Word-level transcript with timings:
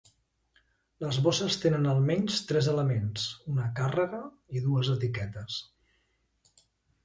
Les 1.03 1.19
bosses 1.27 1.57
tenen 1.65 1.85
almenys 1.91 2.39
tres 2.53 2.71
elements: 2.73 3.27
una 3.53 3.69
càrrega 3.83 4.25
i 4.59 4.67
dues 4.67 4.93
etiquetes. 4.99 5.63